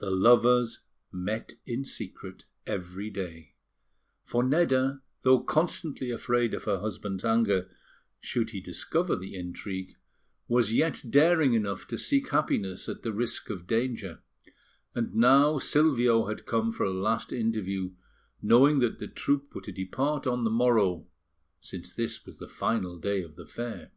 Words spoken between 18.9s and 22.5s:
the troupe were to depart on the morrow, since this was the